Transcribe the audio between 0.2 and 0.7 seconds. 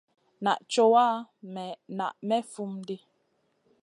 Naʼ